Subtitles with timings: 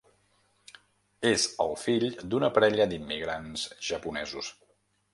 [1.33, 4.55] És el fill d'una parella d'immigrants japonesos.